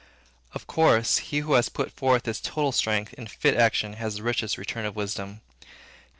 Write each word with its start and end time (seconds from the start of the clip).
Of 0.53 0.65
course, 0.65 1.19
he 1.29 1.41
who 1.41 1.53
has 1.53 1.69
put 1.69 1.91
forth 1.93 2.25
his 2.25 2.41
total 2.41 2.71
strength 2.71 3.13
in 3.13 3.27
fit 3.27 3.55
actions, 3.55 3.97
has 3.97 4.15
the 4.15 4.23
richest 4.23 4.57
return 4.57 4.85
of 4.87 4.95
wisdom. 4.95 5.41